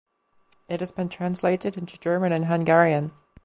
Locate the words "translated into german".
1.09-2.31